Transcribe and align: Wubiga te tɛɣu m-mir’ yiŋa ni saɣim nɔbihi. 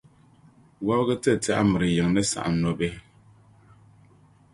Wubiga 0.85 1.15
te 1.23 1.31
tɛɣu 1.43 1.63
m-mir’ 1.65 1.83
yiŋa 1.93 2.05
ni 2.13 2.23
saɣim 2.31 2.55
nɔbihi. 2.61 2.99